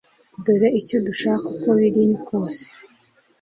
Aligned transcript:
Dore 0.43 0.67
icyo 0.79 0.97
dushaka 1.07 1.45
uko 1.53 1.67
biri 1.79 2.03
kose 2.27 2.65